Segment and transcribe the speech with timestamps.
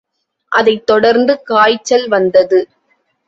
[0.51, 2.59] அதைத் தொடர்ந்து காய்ச்சல் வந்தது.